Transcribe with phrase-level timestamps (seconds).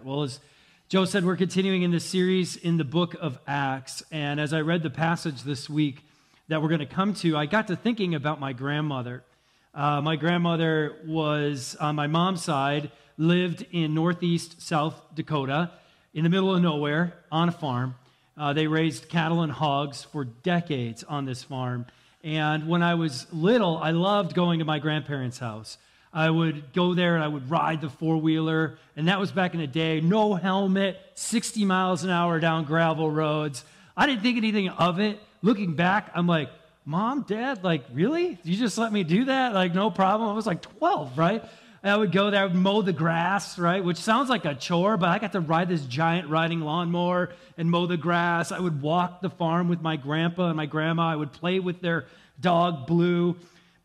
[0.00, 0.08] that?
[0.08, 0.40] Well, as
[0.88, 4.02] Joe said, we're continuing in this series in the book of Acts.
[4.10, 6.02] And as I read the passage this week
[6.48, 9.22] that we're going to come to, I got to thinking about my grandmother.
[9.74, 15.70] Uh, my grandmother was, on my mom's side, lived in northeast South Dakota
[16.14, 17.94] in the middle of nowhere on a farm.
[18.36, 21.86] Uh, they raised cattle and hogs for decades on this farm.
[22.24, 25.78] And when I was little, I loved going to my grandparents' house.
[26.12, 28.78] I would go there and I would ride the four wheeler.
[28.96, 30.00] And that was back in the day.
[30.00, 33.64] No helmet, 60 miles an hour down gravel roads.
[33.96, 35.20] I didn't think anything of it.
[35.42, 36.50] Looking back, I'm like,
[36.84, 38.38] Mom, Dad, like, really?
[38.42, 39.54] You just let me do that?
[39.54, 40.28] Like, no problem.
[40.28, 41.44] I was like 12, right?
[41.82, 43.82] And I would go there, I would mow the grass, right?
[43.82, 47.70] Which sounds like a chore, but I got to ride this giant riding lawnmower and
[47.70, 48.52] mow the grass.
[48.52, 51.08] I would walk the farm with my grandpa and my grandma.
[51.08, 52.06] I would play with their
[52.40, 53.36] dog, Blue.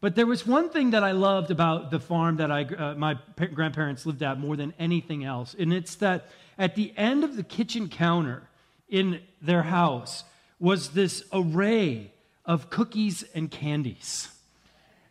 [0.05, 3.17] But there was one thing that I loved about the farm that I, uh, my
[3.55, 6.27] grandparents lived at more than anything else, and it's that
[6.59, 8.43] at the end of the kitchen counter
[8.87, 10.23] in their house
[10.59, 12.11] was this array
[12.45, 14.29] of cookies and candies.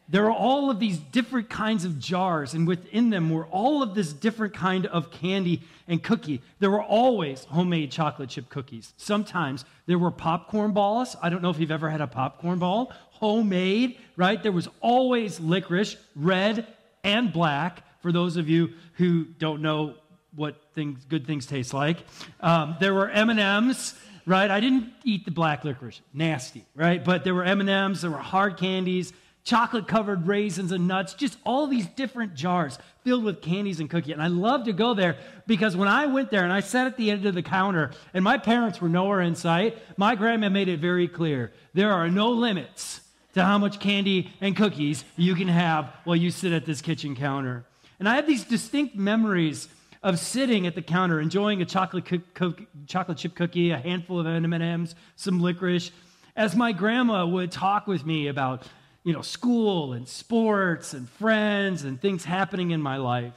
[0.08, 3.96] There are all of these different kinds of jars, and within them were all of
[3.96, 6.40] this different kind of candy and cookie.
[6.60, 8.92] There were always homemade chocolate chip cookies.
[8.96, 11.16] Sometimes there were popcorn balls.
[11.20, 14.42] I don't know if you've ever had a popcorn ball homemade, right?
[14.42, 16.66] There was always licorice, red
[17.02, 19.94] and black, for those of you who don't know
[20.34, 21.98] what things, good things taste like.
[22.40, 23.94] Um, there were M&Ms,
[24.26, 24.50] right?
[24.50, 27.04] I didn't eat the black licorice, nasty, right?
[27.04, 29.12] But there were M&Ms, there were hard candies,
[29.44, 34.14] chocolate covered raisins and nuts, just all these different jars filled with candies and cookies.
[34.14, 36.96] And I love to go there because when I went there and I sat at
[36.96, 40.68] the end of the counter and my parents were nowhere in sight, my grandma made
[40.68, 43.02] it very clear there are no limits
[43.34, 47.14] to how much candy and cookies you can have while you sit at this kitchen
[47.14, 47.64] counter.
[47.98, 49.68] And I have these distinct memories
[50.02, 52.54] of sitting at the counter, enjoying a chocolate, co- co-
[52.86, 55.90] chocolate chip cookie, a handful of M&Ms, some licorice,
[56.36, 58.66] as my grandma would talk with me about,
[59.02, 63.34] you know, school and sports and friends and things happening in my life.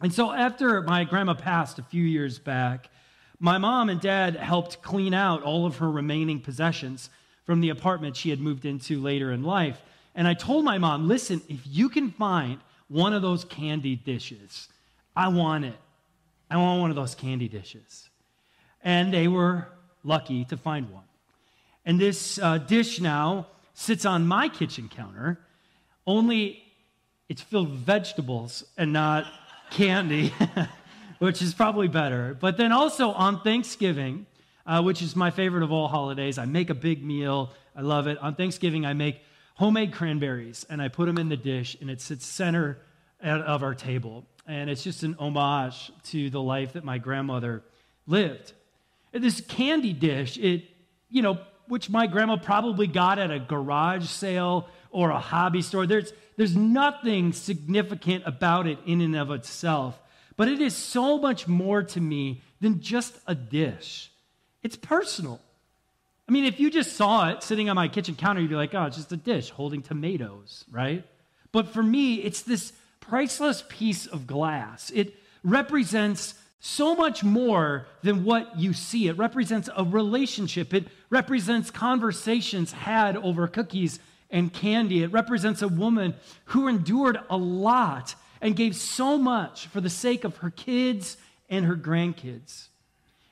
[0.00, 2.88] And so after my grandma passed a few years back,
[3.38, 7.10] my mom and dad helped clean out all of her remaining possessions
[7.44, 9.80] from the apartment she had moved into later in life.
[10.14, 14.68] And I told my mom, listen, if you can find one of those candy dishes,
[15.16, 15.76] I want it.
[16.50, 18.08] I want one of those candy dishes.
[18.82, 19.68] And they were
[20.02, 21.04] lucky to find one.
[21.84, 25.40] And this uh, dish now sits on my kitchen counter,
[26.06, 26.62] only
[27.28, 29.26] it's filled with vegetables and not
[29.70, 30.32] candy,
[31.18, 32.36] which is probably better.
[32.38, 34.26] But then also on Thanksgiving,
[34.66, 36.38] uh, which is my favorite of all holidays.
[36.38, 37.52] I make a big meal.
[37.76, 38.18] I love it.
[38.18, 39.20] On Thanksgiving, I make
[39.54, 42.78] homemade cranberries and I put them in the dish, and it sits center
[43.20, 44.26] of our table.
[44.46, 47.62] And it's just an homage to the life that my grandmother
[48.06, 48.52] lived.
[49.12, 50.64] This candy dish, it,
[51.08, 51.38] you know,
[51.68, 55.86] which my grandma probably got at a garage sale or a hobby store.
[55.86, 59.98] There's, there's nothing significant about it in and of itself,
[60.36, 64.10] but it is so much more to me than just a dish.
[64.64, 65.40] It's personal.
[66.28, 68.74] I mean, if you just saw it sitting on my kitchen counter, you'd be like,
[68.74, 71.04] oh, it's just a dish holding tomatoes, right?
[71.52, 74.90] But for me, it's this priceless piece of glass.
[74.94, 75.14] It
[75.44, 79.06] represents so much more than what you see.
[79.06, 85.02] It represents a relationship, it represents conversations had over cookies and candy.
[85.02, 86.14] It represents a woman
[86.46, 91.18] who endured a lot and gave so much for the sake of her kids
[91.50, 92.68] and her grandkids.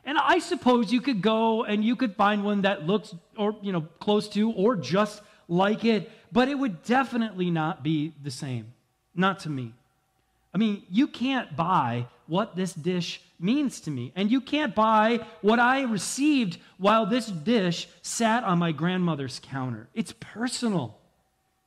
[0.04, 3.72] And I suppose you could go and you could find one that looks or you
[3.72, 8.72] know close to or just like it, but it would definitely not be the same.
[9.14, 9.74] Not to me.
[10.54, 14.12] I mean, you can't buy what this dish means to me.
[14.14, 19.88] And you can't buy what I received while this dish sat on my grandmother's counter.
[19.94, 20.98] It's personal.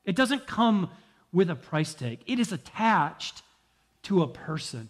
[0.05, 0.89] It doesn't come
[1.33, 2.19] with a price tag.
[2.25, 3.41] It is attached
[4.03, 4.89] to a person.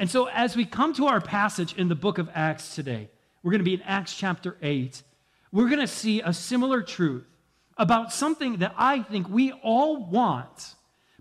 [0.00, 3.10] And so, as we come to our passage in the book of Acts today,
[3.42, 5.02] we're going to be in Acts chapter 8.
[5.52, 7.26] We're going to see a similar truth
[7.76, 10.74] about something that I think we all want,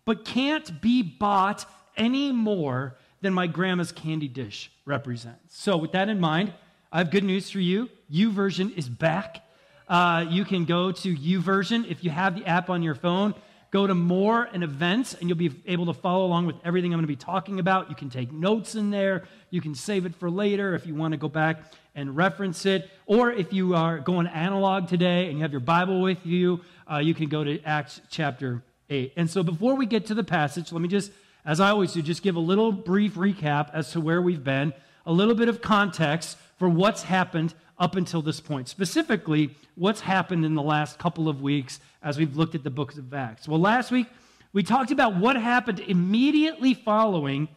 [0.06, 1.66] but can't be bought
[1.98, 5.60] any more than my grandma's candy dish represents.
[5.62, 6.54] So, with that in mind,
[6.90, 7.90] I have good news for you.
[8.10, 9.44] YouVersion is back.
[9.90, 13.36] Uh, you can go to YouVersion if you have the app on your phone.
[13.72, 16.98] Go to more and events, and you'll be able to follow along with everything I'm
[16.98, 17.90] going to be talking about.
[17.90, 19.26] You can take notes in there.
[19.52, 21.62] You can save it for later if you want to go back
[21.94, 22.90] and reference it.
[23.06, 26.62] Or if you are going analog today and you have your Bible with you,
[26.92, 29.14] uh, you can go to Acts chapter 8.
[29.18, 31.12] And so before we get to the passage, let me just
[31.46, 34.74] as I always do, just give a little brief recap as to where we've been,
[35.06, 38.68] a little bit of context for what's happened up until this point.
[38.68, 42.98] Specifically, what's happened in the last couple of weeks as we've looked at the books
[42.98, 43.48] of Acts.
[43.48, 44.08] Well, last week,
[44.52, 47.48] we talked about what happened immediately following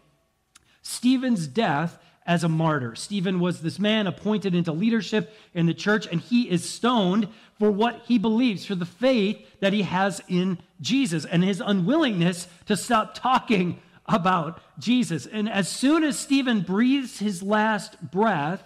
[0.82, 2.94] Stephen's death as a martyr.
[2.94, 7.28] Stephen was this man appointed into leadership in the church, and he is stoned
[7.58, 12.46] for what he believes, for the faith that he has in Jesus, and his unwillingness
[12.66, 15.26] to stop talking about Jesus.
[15.26, 18.62] And as soon as Stephen breathes his last breath,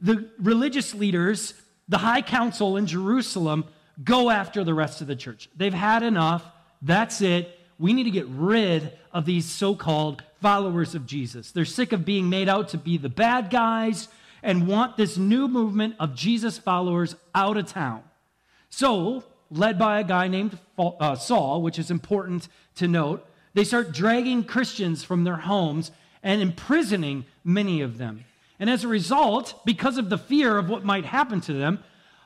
[0.00, 1.54] the religious leaders,
[1.88, 3.64] the high council in Jerusalem,
[4.02, 5.48] go after the rest of the church.
[5.56, 6.44] They've had enough.
[6.82, 7.58] That's it.
[7.78, 11.50] We need to get rid of these so called followers of Jesus.
[11.50, 14.08] They're sick of being made out to be the bad guys
[14.42, 18.02] and want this new movement of Jesus followers out of town.
[18.70, 23.92] So, led by a guy named uh, Saul, which is important to note, they start
[23.92, 25.90] dragging Christians from their homes
[26.22, 28.25] and imprisoning many of them.
[28.58, 31.82] And as a result, because of the fear of what might happen to them,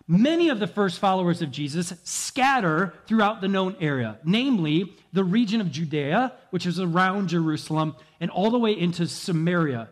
[0.06, 5.60] many of the first followers of Jesus scatter throughout the known area, namely the region
[5.60, 9.88] of Judea, which is around Jerusalem, and all the way into Samaria.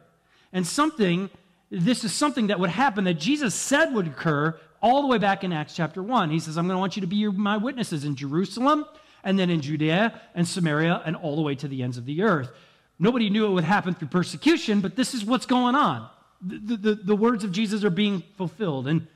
[0.52, 1.30] And something,
[1.70, 5.44] this is something that would happen that Jesus said would occur all the way back
[5.44, 6.30] in Acts chapter 1.
[6.30, 8.86] He says, I'm going to want you to be my witnesses in Jerusalem,
[9.24, 12.22] and then in Judea and Samaria, and all the way to the ends of the
[12.22, 12.50] earth.
[12.98, 16.08] Nobody knew it would happen through persecution, but this is what's going on.
[16.40, 18.86] The, the, the words of Jesus are being fulfilled.
[18.86, 19.06] And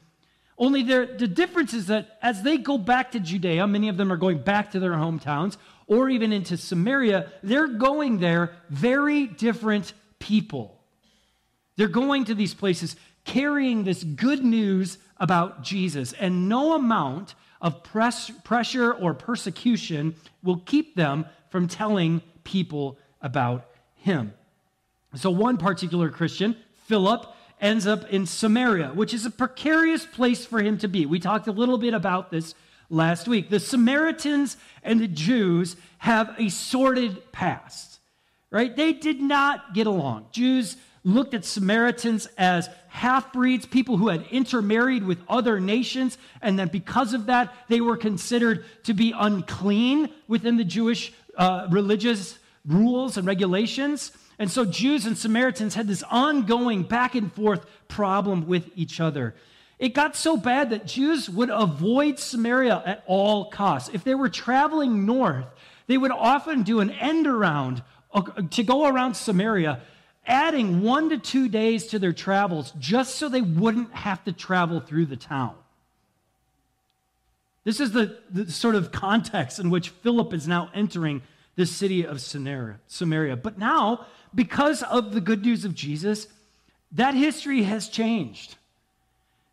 [0.58, 4.16] only the difference is that as they go back to Judea, many of them are
[4.16, 10.80] going back to their hometowns or even into Samaria, they're going there very different people.
[11.76, 17.84] They're going to these places carrying this good news about Jesus, and no amount of
[17.84, 23.66] press, pressure or persecution will keep them from telling people about
[23.96, 24.32] him.
[25.14, 26.56] So, one particular Christian,
[26.93, 27.25] Philip,
[27.59, 31.06] ends up in Samaria, which is a precarious place for him to be.
[31.06, 32.55] We talked a little bit about this
[32.91, 33.49] last week.
[33.49, 37.99] The Samaritans and the Jews have a sordid past,
[38.50, 38.77] right?
[38.77, 40.27] They did not get along.
[40.33, 46.59] Jews looked at Samaritans as half breeds, people who had intermarried with other nations, and
[46.59, 52.39] that because of that, they were considered to be unclean within the Jewish uh, religious
[52.67, 54.12] rules and regulations.
[54.38, 59.34] And so Jews and Samaritans had this ongoing back and forth problem with each other.
[59.79, 63.90] It got so bad that Jews would avoid Samaria at all costs.
[63.93, 65.46] If they were traveling north,
[65.87, 67.82] they would often do an end around
[68.12, 69.81] uh, to go around Samaria,
[70.25, 74.81] adding one to two days to their travels just so they wouldn't have to travel
[74.81, 75.55] through the town.
[77.64, 81.23] This is the, the sort of context in which Philip is now entering
[81.54, 83.37] the city of Samaria.
[83.37, 86.26] But now, because of the good news of Jesus,
[86.93, 88.56] that history has changed.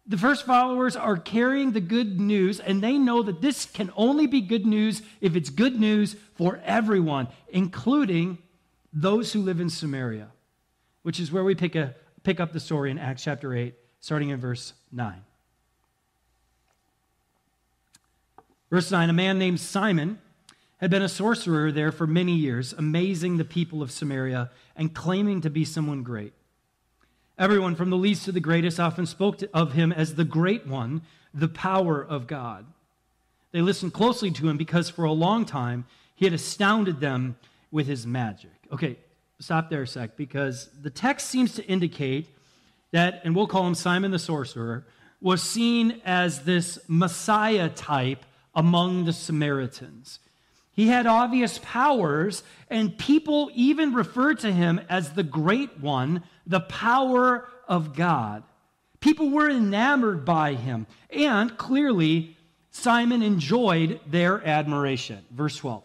[0.07, 4.25] The first followers are carrying the good news, and they know that this can only
[4.25, 8.39] be good news if it's good news for everyone, including
[8.91, 10.29] those who live in Samaria,
[11.03, 11.93] which is where we pick, a,
[12.23, 15.21] pick up the story in Acts chapter 8, starting in verse 9.
[18.71, 20.19] Verse 9 A man named Simon
[20.79, 25.41] had been a sorcerer there for many years, amazing the people of Samaria and claiming
[25.41, 26.33] to be someone great.
[27.37, 31.01] Everyone from the least to the greatest often spoke of him as the great one,
[31.33, 32.65] the power of God.
[33.51, 37.37] They listened closely to him because for a long time he had astounded them
[37.71, 38.51] with his magic.
[38.71, 38.97] Okay,
[39.39, 42.27] stop there a sec because the text seems to indicate
[42.91, 44.85] that, and we'll call him Simon the sorcerer,
[45.21, 50.19] was seen as this Messiah type among the Samaritans.
[50.79, 56.61] He had obvious powers, and people even referred to him as the Great One, the
[56.61, 58.43] power of God.
[59.01, 62.37] People were enamored by him, and clearly,
[62.71, 65.25] Simon enjoyed their admiration.
[65.31, 65.83] Verse 12.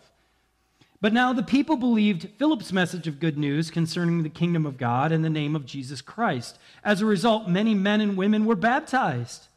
[1.01, 5.11] But now the people believed Philip's message of good news concerning the kingdom of God
[5.11, 6.57] and the name of Jesus Christ.
[6.85, 9.49] As a result, many men and women were baptized.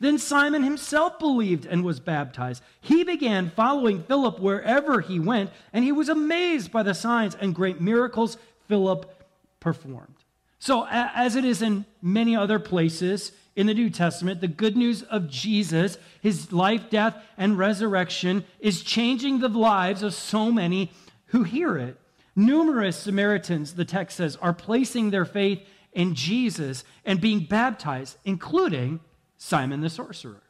[0.00, 2.62] Then Simon himself believed and was baptized.
[2.80, 7.54] He began following Philip wherever he went, and he was amazed by the signs and
[7.54, 8.38] great miracles
[8.68, 9.12] Philip
[9.60, 10.14] performed.
[10.60, 15.02] So, as it is in many other places in the New Testament, the good news
[15.02, 20.92] of Jesus, his life, death, and resurrection, is changing the lives of so many
[21.26, 21.96] who hear it.
[22.36, 25.60] Numerous Samaritans, the text says, are placing their faith
[25.92, 29.00] in Jesus and being baptized, including
[29.38, 30.42] Simon the sorcerer.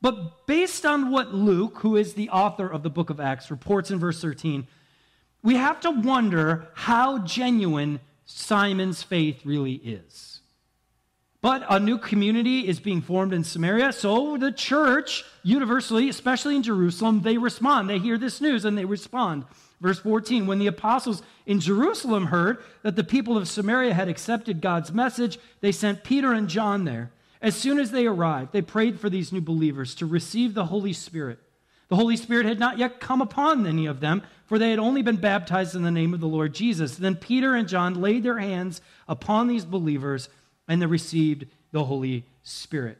[0.00, 3.90] But based on what Luke, who is the author of the book of Acts, reports
[3.90, 4.66] in verse 13,
[5.42, 10.40] we have to wonder how genuine Simon's faith really is.
[11.40, 16.62] But a new community is being formed in Samaria, so the church, universally, especially in
[16.62, 17.88] Jerusalem, they respond.
[17.88, 19.44] They hear this news and they respond.
[19.80, 24.60] Verse 14 When the apostles in Jerusalem heard that the people of Samaria had accepted
[24.60, 27.10] God's message, they sent Peter and John there.
[27.42, 30.92] As soon as they arrived, they prayed for these new believers to receive the Holy
[30.92, 31.40] Spirit.
[31.88, 35.02] The Holy Spirit had not yet come upon any of them, for they had only
[35.02, 36.96] been baptized in the name of the Lord Jesus.
[36.96, 40.28] Then Peter and John laid their hands upon these believers,
[40.68, 42.98] and they received the Holy Spirit.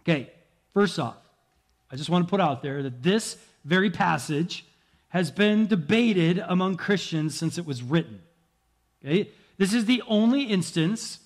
[0.00, 0.30] Okay,
[0.72, 1.16] first off,
[1.90, 4.64] I just want to put out there that this very passage
[5.08, 8.22] has been debated among Christians since it was written.
[9.04, 9.30] Okay?
[9.58, 11.18] This is the only instance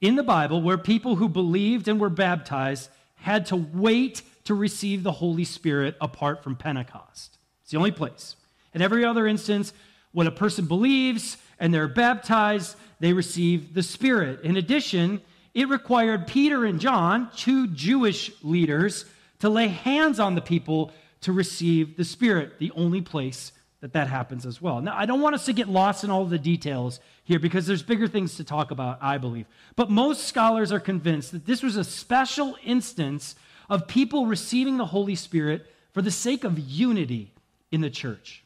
[0.00, 5.02] in the Bible where people who believed and were baptized had to wait to receive
[5.02, 7.36] the Holy Spirit apart from Pentecost.
[7.62, 8.36] It's the only place.
[8.74, 9.72] In every other instance,
[10.12, 14.40] when a person believes and they're baptized, they receive the Spirit.
[14.42, 15.20] In addition,
[15.54, 19.04] it required Peter and John, two Jewish leaders,
[19.40, 20.92] to lay hands on the people
[21.22, 24.80] to receive the Spirit, the only place that that happens as well.
[24.80, 27.82] Now, I don't want us to get lost in all the details here because there's
[27.82, 29.46] bigger things to talk about, I believe.
[29.74, 33.36] But most scholars are convinced that this was a special instance
[33.70, 37.32] of people receiving the Holy Spirit for the sake of unity
[37.70, 38.44] in the church.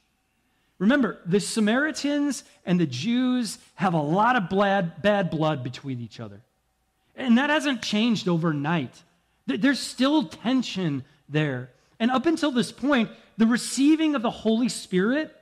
[0.78, 6.20] Remember, the Samaritans and the Jews have a lot of bad, bad blood between each
[6.20, 6.42] other.
[7.16, 9.02] And that hasn't changed overnight.
[9.46, 11.70] There's still tension there.
[12.00, 15.34] And up until this point, the receiving of the Holy Spirit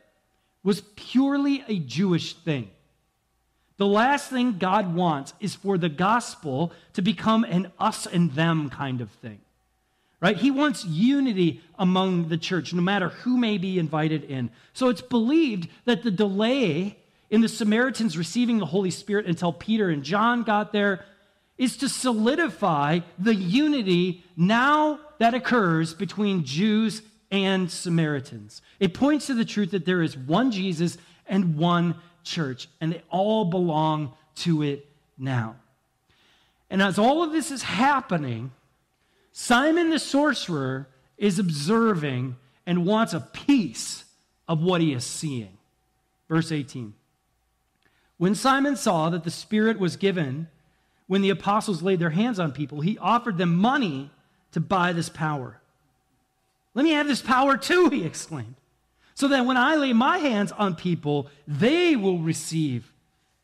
[0.63, 2.71] was purely a Jewish thing.
[3.77, 8.71] The last thing God wants is for the gospel to become an us and them
[8.71, 9.41] kind of thing.
[10.21, 10.37] Right?
[10.37, 14.51] He wants unity among the church, no matter who may be invited in.
[14.73, 16.97] So it's believed that the delay
[17.29, 21.05] in the Samaritans receiving the Holy Spirit until Peter and John got there
[21.59, 28.61] is to solidify the unity now that occurs between Jews and Samaritans.
[28.79, 33.03] It points to the truth that there is one Jesus and one church, and they
[33.11, 34.87] all belong to it
[35.19, 35.57] now.
[36.71, 38.53] And as all of this is happening,
[39.33, 40.87] Simon the sorcerer
[41.17, 42.37] is observing
[42.67, 44.05] and wants a piece
[44.47, 45.57] of what he is seeing.
[46.29, 46.93] Verse 18.
[48.19, 50.49] When Simon saw that the Spirit was given,
[51.07, 54.11] when the apostles laid their hands on people, he offered them money
[54.53, 55.62] to buy this power.
[56.75, 58.55] Let me have this power too, he exclaimed,
[59.15, 62.93] so that when I lay my hands on people, they will receive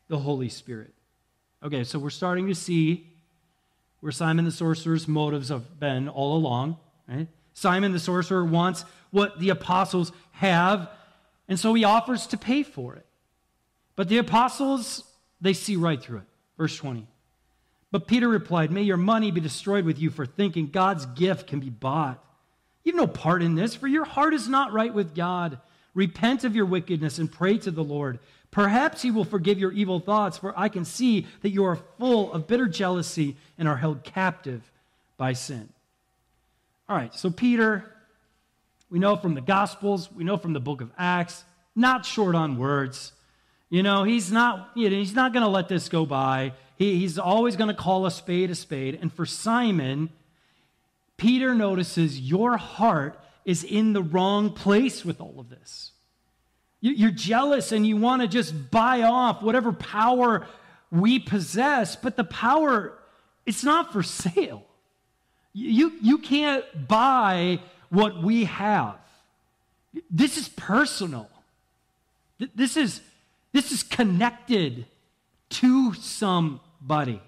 [0.07, 0.93] the Holy Spirit.
[1.63, 3.05] Okay, so we're starting to see
[3.99, 6.77] where Simon the sorcerer's motives have been all along.
[7.07, 7.27] Right?
[7.53, 10.89] Simon the sorcerer wants what the apostles have,
[11.47, 13.05] and so he offers to pay for it.
[13.95, 15.03] But the apostles,
[15.41, 16.27] they see right through it.
[16.57, 17.05] Verse 20.
[17.91, 21.59] But Peter replied, May your money be destroyed with you for thinking God's gift can
[21.59, 22.23] be bought.
[22.89, 25.59] You have no part in this, for your heart is not right with God.
[25.93, 28.17] Repent of your wickedness and pray to the Lord.
[28.49, 32.33] Perhaps he will forgive your evil thoughts, for I can see that you are full
[32.33, 34.71] of bitter jealousy and are held captive
[35.17, 35.69] by sin.
[36.89, 37.85] All right, so Peter,
[38.89, 41.43] we know from the Gospels, we know from the book of Acts,
[41.75, 43.11] not short on words.
[43.69, 46.53] You know, he's not, you know, he's not going to let this go by.
[46.75, 48.97] He, he's always going to call a spade a spade.
[48.99, 50.09] And for Simon,
[51.19, 55.91] Peter notices your heart is in the wrong place with all of this.
[56.81, 60.47] You're jealous and you want to just buy off whatever power
[60.91, 62.97] we possess, but the power,
[63.45, 64.63] it's not for sale.
[65.53, 67.59] You, you can't buy
[67.89, 68.95] what we have.
[70.09, 71.29] This is personal.
[72.55, 73.01] This is,
[73.51, 74.85] this is connected
[75.49, 77.21] to somebody.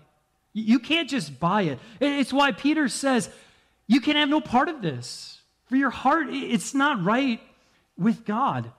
[0.53, 1.79] You can't just buy it.
[2.00, 3.29] It's why Peter says,
[3.91, 5.41] you can have no part of this.
[5.65, 7.41] For your heart, it's not right
[7.98, 8.71] with God.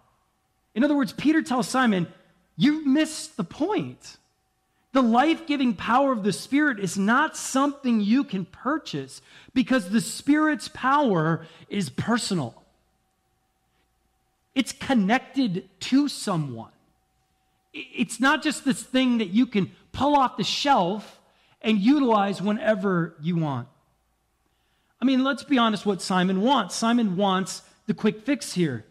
[0.75, 2.07] In other words, Peter tells Simon,
[2.57, 4.17] you missed the point.
[4.93, 9.21] The life giving power of the Spirit is not something you can purchase
[9.53, 12.55] because the Spirit's power is personal,
[14.55, 16.73] it's connected to someone.
[17.75, 21.21] It's not just this thing that you can pull off the shelf
[21.61, 23.69] and utilize whenever you want.
[25.03, 26.77] I mean, let's be honest what Simon wants.
[26.77, 28.85] Simon wants the quick fix here.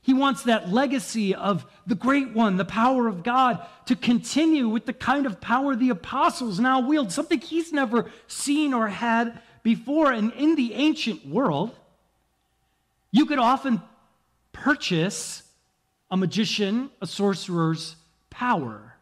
[0.00, 4.86] He wants that legacy of the great one, the power of God, to continue with
[4.86, 10.12] the kind of power the apostles now wield, something he's never seen or had before.
[10.12, 11.74] And in the ancient world,
[13.10, 13.82] you could often
[14.52, 15.42] purchase
[16.12, 17.96] a magician, a sorcerer's
[18.30, 18.94] power,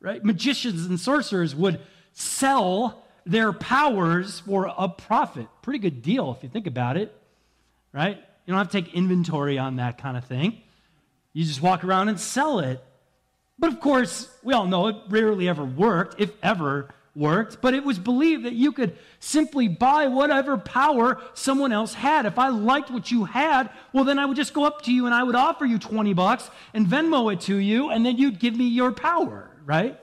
[0.00, 0.24] right?
[0.24, 1.80] Magicians and sorcerers would
[2.12, 5.48] sell their powers for a profit.
[5.60, 7.14] Pretty good deal if you think about it,
[7.92, 8.16] right?
[8.16, 10.62] You don't have to take inventory on that kind of thing.
[11.32, 12.82] You just walk around and sell it.
[13.58, 17.82] But of course, we all know it rarely ever worked, if ever worked, but it
[17.82, 22.26] was believed that you could simply buy whatever power someone else had.
[22.26, 25.06] If I liked what you had, well, then I would just go up to you
[25.06, 28.38] and I would offer you 20 bucks and Venmo it to you, and then you'd
[28.38, 29.98] give me your power, right?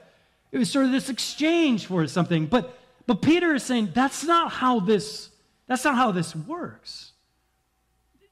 [0.51, 2.47] It was sort of this exchange for something.
[2.47, 5.29] But, but Peter is saying that's not how this,
[5.67, 7.11] that's not how this works.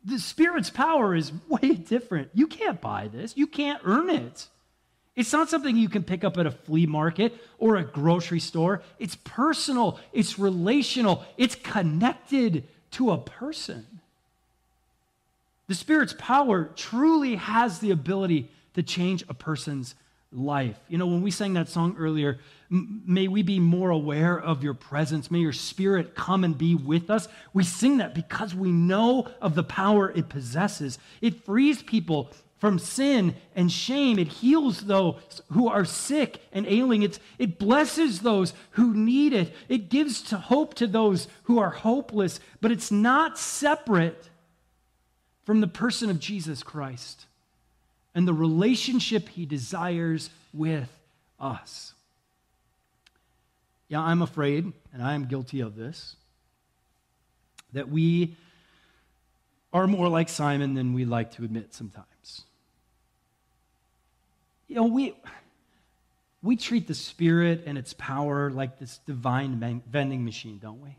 [0.04, 2.30] The Spirit's power is way different.
[2.34, 4.48] You can't buy this, you can't earn it.
[5.16, 8.82] It's not something you can pick up at a flea market or a grocery store.
[8.98, 13.86] It's personal, it's relational, it's connected to a person.
[15.68, 19.96] The Spirit's power truly has the ability to change a person's
[20.32, 20.80] life.
[20.88, 24.74] You know, when we sang that song earlier, may we be more aware of your
[24.74, 25.30] presence.
[25.30, 27.28] May your spirit come and be with us.
[27.54, 30.98] We sing that because we know of the power it possesses.
[31.22, 34.20] It frees people from sin and shame.
[34.20, 37.02] It heals those who are sick and ailing.
[37.02, 39.54] It's, it blesses those who need it.
[39.68, 44.30] It gives to hope to those who are hopeless, but it's not separate
[45.44, 47.26] from the person of Jesus Christ
[48.14, 50.90] and the relationship he desires with
[51.40, 51.94] us.
[53.88, 56.16] Yeah, I'm afraid, and I am guilty of this,
[57.74, 58.36] that we
[59.74, 62.44] are more like Simon than we like to admit sometimes.
[64.68, 65.14] You know, we,
[66.42, 70.96] we treat the Spirit and its power like this divine vending machine, don't we?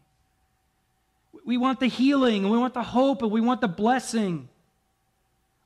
[1.44, 4.48] We want the healing, and we want the hope, and we want the blessing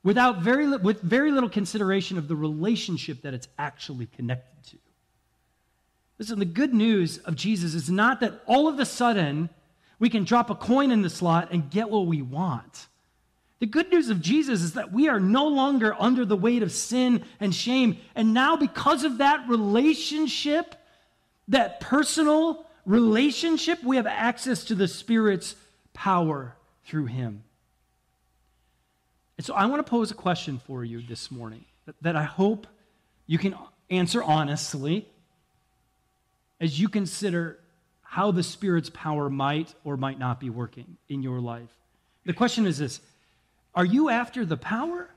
[0.07, 4.79] without very, with very little consideration of the relationship that it's actually connected to.
[6.17, 9.49] Listen, the good news of Jesus is not that all of a sudden
[9.99, 12.87] we can drop a coin in the slot and get what we want.
[13.59, 16.71] The good news of Jesus is that we are no longer under the weight of
[16.71, 17.99] sin and shame.
[18.15, 20.77] And now, because of that relationship,
[21.49, 25.57] that personal relationship, we have access to the Spirit's
[25.95, 27.43] power through Him.
[29.37, 32.23] And so, I want to pose a question for you this morning that, that I
[32.23, 32.67] hope
[33.27, 33.55] you can
[33.91, 35.07] answer honestly
[36.61, 37.59] as you consider
[38.03, 41.69] how the Spirit's power might or might not be working in your life.
[42.25, 43.01] The question is this
[43.75, 45.09] are you after the power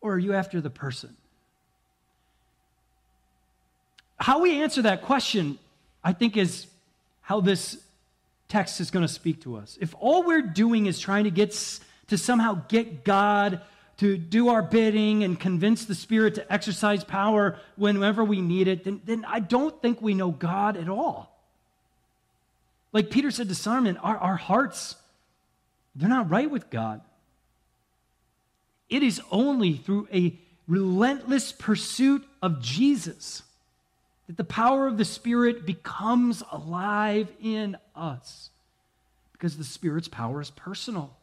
[0.00, 1.16] or are you after the person?
[4.16, 5.58] How we answer that question,
[6.02, 6.66] I think, is
[7.22, 7.78] how this
[8.48, 9.78] text is going to speak to us.
[9.80, 11.54] If all we're doing is trying to get
[12.12, 13.62] to somehow get God
[13.96, 18.84] to do our bidding and convince the Spirit to exercise power whenever we need it,
[18.84, 21.34] then, then I don't think we know God at all.
[22.92, 24.96] Like Peter said to Simon, our, our hearts,
[25.96, 27.00] they're not right with God.
[28.90, 33.42] It is only through a relentless pursuit of Jesus
[34.26, 38.50] that the power of the Spirit becomes alive in us.
[39.32, 41.16] Because the Spirit's power is personal,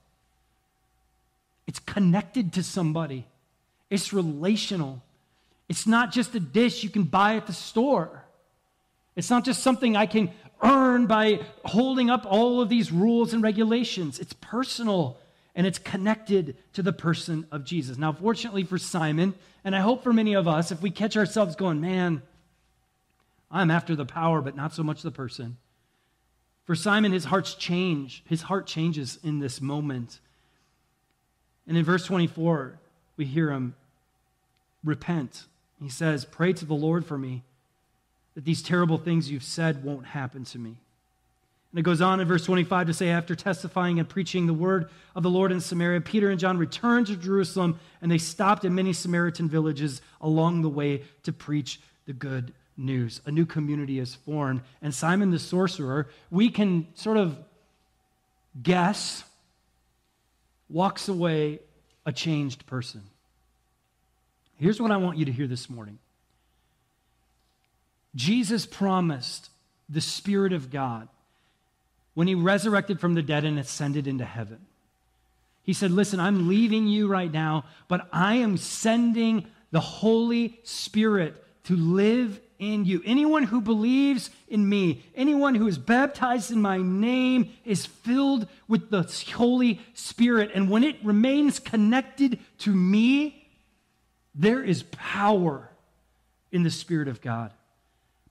[1.69, 3.27] it's connected to somebody,
[3.91, 5.03] it's relational.
[5.67, 8.23] It's not just a dish you can buy at the store.
[9.15, 10.32] It's not just something I can
[10.63, 14.17] earn by holding up all of these rules and regulations.
[14.17, 15.19] It's personal
[15.53, 17.99] and it's connected to the person of Jesus.
[17.99, 21.55] Now, fortunately for Simon, and I hope for many of us, if we catch ourselves
[21.55, 22.23] going, man,
[23.51, 25.58] I'm after the power, but not so much the person.
[26.63, 28.23] For Simon, his heart's change.
[28.25, 30.19] His heart changes in this moment.
[31.69, 32.73] And in verse 24,
[33.15, 33.75] we hear him
[34.84, 35.45] repent.
[35.82, 37.43] He says, Pray to the Lord for me
[38.36, 40.75] that these terrible things you've said won't happen to me.
[41.71, 44.89] And it goes on in verse 25 to say, after testifying and preaching the word
[45.15, 48.73] of the Lord in Samaria, Peter and John returned to Jerusalem, and they stopped in
[48.73, 53.21] many Samaritan villages along the way to preach the good news.
[53.27, 54.62] A new community is formed.
[54.82, 57.38] And Simon the sorcerer, we can sort of
[58.63, 59.23] guess,
[60.69, 61.60] walks away
[62.05, 63.01] a changed person.
[64.58, 65.99] Here's what I want you to hear this morning
[68.15, 69.49] Jesus promised
[69.88, 71.08] the Spirit of God
[72.13, 74.60] when he resurrected from the dead and ascended into heaven.
[75.63, 81.43] He said, Listen, I'm leaving you right now, but I am sending the Holy Spirit
[81.65, 83.02] to live in you.
[83.06, 88.91] Anyone who believes in me, anyone who is baptized in my name, is filled with
[88.91, 89.04] the
[89.36, 90.52] Holy Spirit.
[90.54, 93.48] And when it remains connected to me,
[94.36, 95.69] There is power
[96.52, 97.52] in the Spirit of God,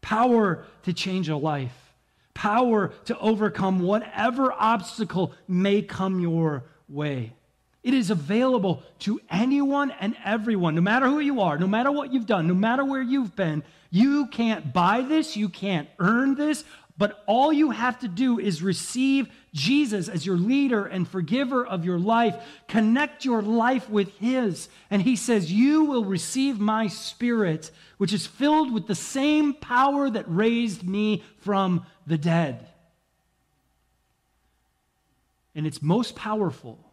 [0.00, 1.92] power to change a life,
[2.34, 7.34] power to overcome whatever obstacle may come your way.
[7.88, 12.12] It is available to anyone and everyone, no matter who you are, no matter what
[12.12, 13.62] you've done, no matter where you've been.
[13.88, 16.64] You can't buy this, you can't earn this,
[16.98, 21.86] but all you have to do is receive Jesus as your leader and forgiver of
[21.86, 22.36] your life.
[22.68, 24.68] Connect your life with His.
[24.90, 30.10] And He says, You will receive my spirit, which is filled with the same power
[30.10, 32.68] that raised me from the dead.
[35.54, 36.84] And it's most powerful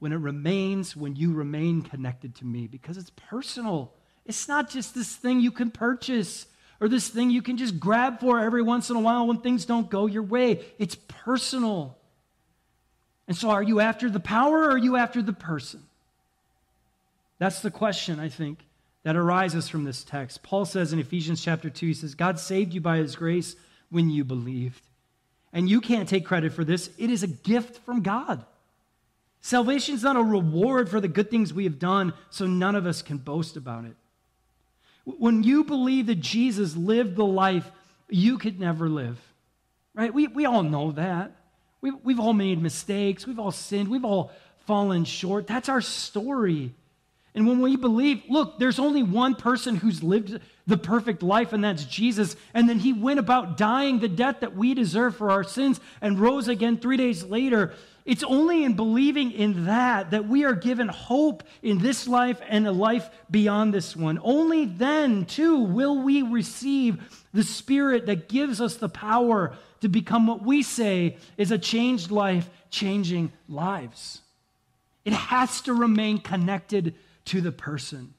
[0.00, 3.92] when it remains, when you remain connected to me, because it's personal.
[4.26, 6.46] It's not just this thing you can purchase
[6.80, 9.66] or this thing you can just grab for every once in a while when things
[9.66, 10.64] don't go your way.
[10.78, 11.98] It's personal.
[13.28, 15.82] And so, are you after the power or are you after the person?
[17.38, 18.64] That's the question, I think,
[19.02, 20.42] that arises from this text.
[20.42, 23.54] Paul says in Ephesians chapter 2, he says, God saved you by his grace
[23.90, 24.82] when you believed.
[25.52, 28.44] And you can't take credit for this, it is a gift from God.
[29.40, 32.86] Salvation is not a reward for the good things we have done, so none of
[32.86, 33.96] us can boast about it.
[35.04, 37.70] When you believe that Jesus lived the life
[38.08, 39.18] you could never live,
[39.94, 40.12] right?
[40.12, 41.32] We, we all know that.
[41.80, 43.26] We've, we've all made mistakes.
[43.26, 43.88] We've all sinned.
[43.88, 44.30] We've all
[44.66, 45.46] fallen short.
[45.46, 46.74] That's our story.
[47.34, 51.62] And when we believe, look, there's only one person who's lived the perfect life, and
[51.62, 52.36] that's Jesus.
[52.54, 56.18] And then he went about dying the death that we deserve for our sins and
[56.18, 57.72] rose again three days later.
[58.04, 62.66] It's only in believing in that that we are given hope in this life and
[62.66, 64.18] a life beyond this one.
[64.22, 70.26] Only then, too, will we receive the Spirit that gives us the power to become
[70.26, 74.20] what we say is a changed life, changing lives.
[75.04, 76.94] It has to remain connected
[77.30, 78.12] to the person.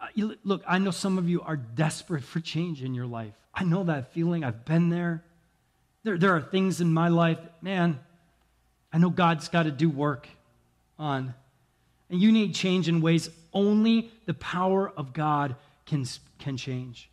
[0.00, 0.06] Uh,
[0.42, 3.34] look, I know some of you are desperate for change in your life.
[3.54, 4.42] I know that feeling.
[4.42, 5.22] I've been there.
[6.02, 8.00] There, there are things in my life, man,
[8.92, 10.28] I know God's got to do work
[10.98, 11.34] on.
[12.10, 15.54] And you need change in ways only the power of God
[15.86, 16.04] can,
[16.40, 17.08] can change.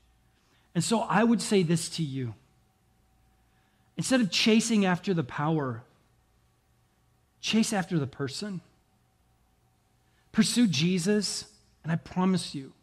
[0.73, 2.33] And so I would say this to you
[3.97, 5.83] instead of chasing after the power,
[7.39, 8.61] chase after the person.
[10.31, 11.45] Pursue Jesus,
[11.83, 12.73] and I promise you,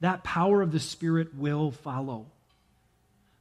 [0.00, 2.26] that power of the Spirit will follow.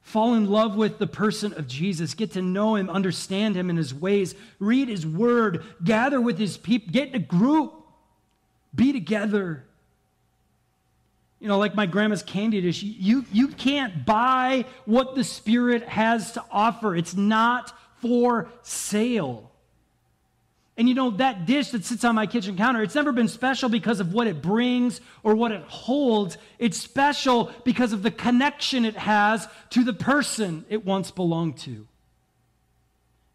[0.01, 2.13] Fall in love with the person of Jesus.
[2.13, 4.35] Get to know him, understand him and his ways.
[4.59, 5.63] Read his word.
[5.83, 6.91] Gather with his people.
[6.91, 7.73] Get in a group.
[8.73, 9.63] Be together.
[11.39, 16.33] You know, like my grandma's candy dish, you, you can't buy what the Spirit has
[16.33, 16.95] to offer.
[16.95, 19.50] It's not for sale.
[20.81, 23.69] And you know, that dish that sits on my kitchen counter, it's never been special
[23.69, 26.39] because of what it brings or what it holds.
[26.57, 31.87] It's special because of the connection it has to the person it once belonged to.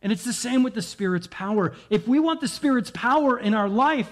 [0.02, 1.74] And it's the same with the Spirit's power.
[1.88, 4.10] If we want the Spirit's power in our life,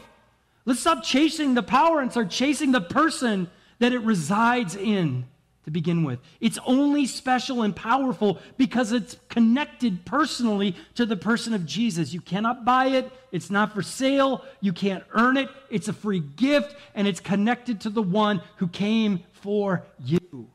[0.64, 5.26] let's stop chasing the power and start chasing the person that it resides in
[5.64, 6.18] to begin with.
[6.40, 12.12] It's only special and powerful because it's connected personally to the person of Jesus.
[12.12, 16.20] You cannot buy it, it's not for sale, you can't earn it, it's a free
[16.20, 20.48] gift, and it's connected to the one who came for you.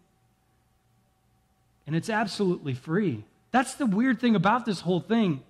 [1.88, 3.24] And it's absolutely free.
[3.52, 5.42] That's the weird thing about this whole thing.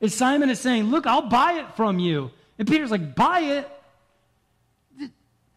[0.00, 5.10] Is Simon is saying, "Look, I'll buy it from you." And Peter's like, "Buy it?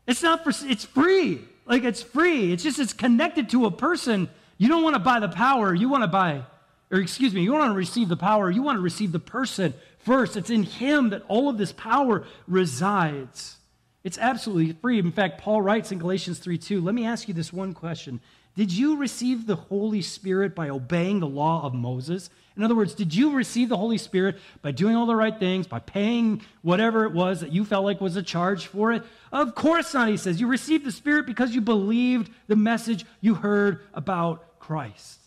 [0.08, 2.52] It's not for it's free." Like it's free.
[2.52, 4.30] It's just it's connected to a person.
[4.58, 5.73] You don't want to buy the power.
[5.73, 6.43] You want to buy,
[6.91, 8.49] or excuse me, you don't want to receive the power.
[8.52, 10.38] You want to receive the person first.
[10.38, 13.58] It's in him that all of this power resides.
[14.04, 15.00] It's absolutely free.
[15.00, 18.20] In fact, Paul writes in Galatians 3 2, let me ask you this one question.
[18.56, 22.30] Did you receive the Holy Spirit by obeying the law of Moses?
[22.56, 25.66] In other words, did you receive the Holy Spirit by doing all the right things,
[25.66, 29.04] by paying whatever it was that you felt like was a charge for it?
[29.32, 30.39] Of course not, he says.
[30.39, 35.20] You received the Spirit because you believed the message you heard about Christ.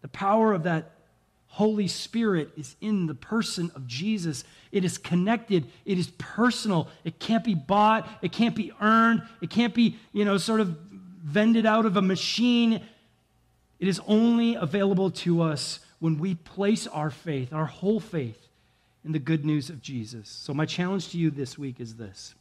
[0.00, 0.90] The power of that
[1.52, 4.42] Holy Spirit is in the person of Jesus.
[4.72, 5.66] It is connected.
[5.84, 6.88] It is personal.
[7.04, 8.08] It can't be bought.
[8.22, 9.22] It can't be earned.
[9.42, 10.78] It can't be, you know, sort of
[11.22, 12.80] vended out of a machine.
[13.80, 18.48] It is only available to us when we place our faith, our whole faith,
[19.04, 20.30] in the good news of Jesus.
[20.30, 22.34] So, my challenge to you this week is this.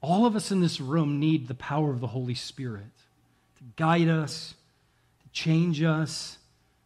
[0.00, 2.84] All of us in this room need the power of the Holy Spirit
[3.58, 4.54] to guide us,
[5.32, 6.38] change us,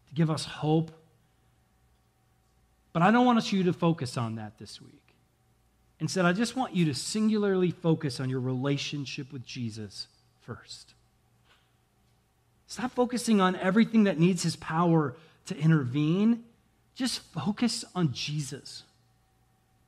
[0.09, 0.91] to give us hope.
[2.93, 4.93] But I don't want you to focus on that this week.
[5.99, 10.09] Instead, I just want you to singularly focus on your relationship with Jesus
[10.43, 10.95] first.
[12.67, 15.15] Stop focusing on everything that needs his power
[15.47, 16.45] to intervene.
[16.95, 18.83] Just focus on Jesus,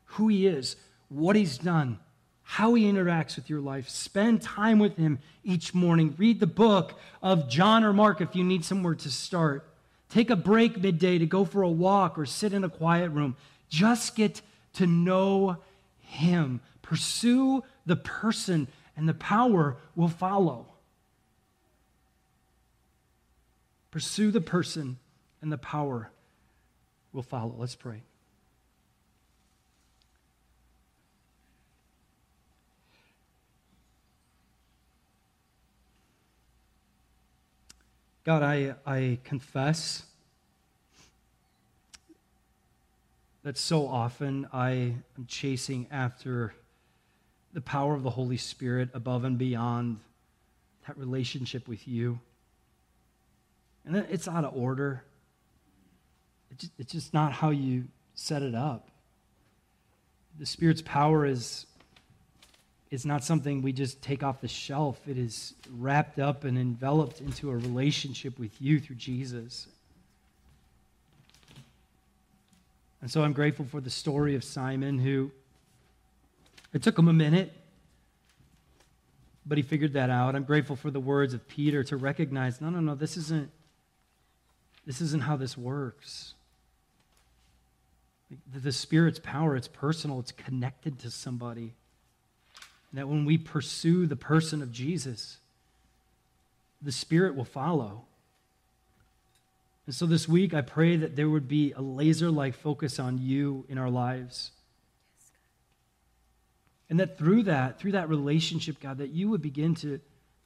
[0.07, 0.77] who he is,
[1.09, 1.99] what he's done,
[2.51, 3.91] how he interacts with your life.
[3.91, 6.15] Spend time with him each morning.
[6.17, 9.69] Read the book of John or Mark if you need somewhere to start.
[10.09, 13.37] Take a break midday to go for a walk or sit in a quiet room.
[13.69, 14.41] Just get
[14.73, 15.59] to know
[16.01, 16.63] him.
[16.81, 20.69] Pursue the person, and the power will follow.
[23.91, 24.97] Pursue the person,
[25.43, 26.11] and the power
[27.13, 27.55] will follow.
[27.59, 28.05] Let's pray.
[38.29, 40.03] God, I, I confess
[43.43, 46.53] that so often I am chasing after
[47.55, 50.01] the power of the Holy Spirit above and beyond
[50.87, 52.21] that relationship with you.
[53.87, 55.05] And it's out of order.
[56.79, 58.91] It's just not how you set it up.
[60.39, 61.65] The Spirit's power is,
[62.91, 64.99] is not something we just take off the shelf.
[65.07, 69.67] It is wrapped up and enveloped into a relationship with you through Jesus.
[73.01, 75.31] And so I'm grateful for the story of Simon, who
[76.73, 77.53] it took him a minute,
[79.47, 80.35] but he figured that out.
[80.35, 83.51] I'm grateful for the words of Peter to recognize no, no, no, this isn't,
[84.87, 86.35] this isn't how this works.
[88.53, 91.75] The Spirit's power, it's personal, it's connected to somebody.
[92.93, 95.39] That when we pursue the person of Jesus,
[96.81, 98.03] the Spirit will follow.
[99.87, 103.19] And so this week, I pray that there would be a laser like focus on
[103.19, 104.51] you in our lives.
[106.91, 110.01] And that through that, through that relationship, God, that you would begin to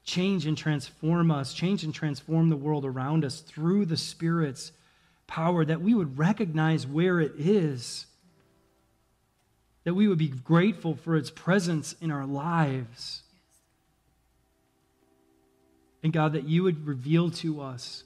[0.05, 4.73] change and transform us, change and transform the world around us through the Spirit's
[5.27, 8.07] power, that we would recognize where it is,
[9.85, 13.23] that we would be grateful for its presence in our lives.
[16.03, 18.05] And God, that you would reveal to us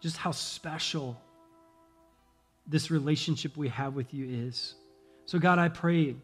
[0.00, 1.20] just how special
[2.66, 4.74] this relationship we have with you is.
[5.26, 6.14] So, God, I pray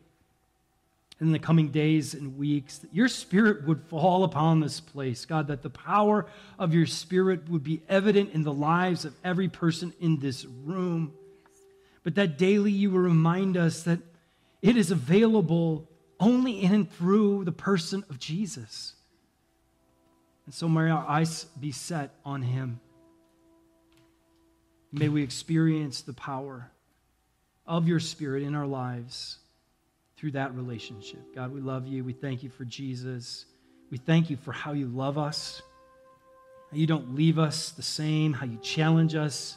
[1.20, 5.26] in the coming days and weeks that your spirit would fall upon this place.
[5.26, 6.26] God, that the power
[6.58, 11.12] of your spirit would be evident in the lives of every person in this room.
[12.02, 13.98] But that daily you will remind us that
[14.62, 18.94] it is available only in and through the person of Jesus.
[20.46, 22.80] And so may our eyes be set on him.
[24.92, 26.70] May we experience the power
[27.66, 29.38] of your Spirit in our lives
[30.16, 31.34] through that relationship.
[31.34, 32.02] God, we love you.
[32.02, 33.46] We thank you for Jesus.
[33.90, 35.62] We thank you for how you love us,
[36.70, 39.56] how you don't leave us the same, how you challenge us.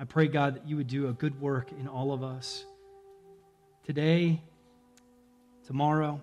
[0.00, 2.64] I pray, God, that you would do a good work in all of us
[3.84, 4.40] today,
[5.66, 6.20] tomorrow,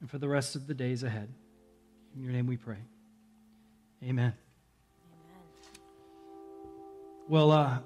[0.00, 1.28] and for the rest of the days ahead.
[2.16, 2.78] In your name we pray.
[4.02, 4.32] Amen.
[7.28, 7.78] Well, uh,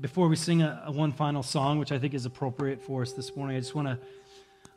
[0.00, 3.12] before we sing a, a, one final song, which I think is appropriate for us
[3.12, 3.98] this morning, I just want to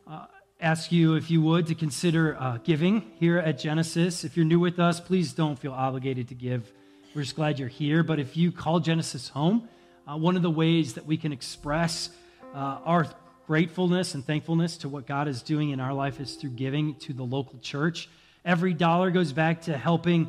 [0.08, 0.26] uh,
[0.60, 4.24] ask you, if you would, to consider uh, giving here at Genesis.
[4.24, 6.72] If you're new with us, please don't feel obligated to give.
[7.16, 8.04] We're just glad you're here.
[8.04, 9.70] But if you call Genesis home,
[10.06, 12.10] uh, one of the ways that we can express
[12.54, 13.08] uh, our
[13.48, 17.14] gratefulness and thankfulness to what God is doing in our life is through giving to
[17.14, 18.10] the local church.
[18.44, 20.28] Every dollar goes back to helping,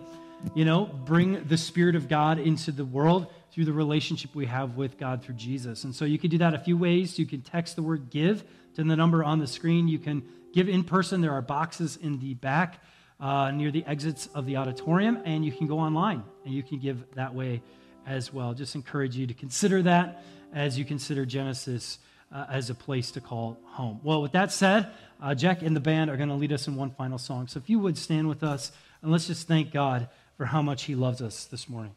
[0.55, 4.77] you know, bring the Spirit of God into the world through the relationship we have
[4.77, 5.83] with God through Jesus.
[5.83, 7.19] And so you can do that a few ways.
[7.19, 8.45] You can text the word give
[8.77, 9.89] to the number on the screen.
[9.89, 10.23] You can
[10.55, 11.21] give in person.
[11.21, 12.81] There are boxes in the back
[13.21, 16.79] uh, near the exits of the auditorium, and you can go online and you can
[16.79, 17.63] give that way
[18.07, 18.55] as well.
[18.55, 21.99] Just encourage you to consider that as you consider Genesis
[22.33, 24.01] uh, as a place to call home.
[24.03, 26.77] Well, with that said, uh, Jack and the band are going to lead us in
[26.77, 27.47] one final song.
[27.49, 30.85] So if you would stand with us, and let's just thank God for how much
[30.85, 31.95] He loves us this morning.